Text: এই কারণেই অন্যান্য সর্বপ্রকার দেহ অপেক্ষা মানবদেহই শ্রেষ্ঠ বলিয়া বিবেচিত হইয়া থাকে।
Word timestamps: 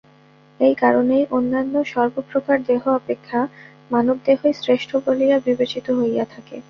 এই 0.59 0.75
কারণেই 0.81 1.23
অন্যান্য 1.31 1.75
সর্বপ্রকার 1.93 2.57
দেহ 2.69 2.83
অপেক্ষা 2.99 3.39
মানবদেহই 3.91 4.53
শ্রেষ্ঠ 4.61 4.89
বলিয়া 5.05 5.37
বিবেচিত 5.47 5.85
হইয়া 5.99 6.25
থাকে। 6.33 6.57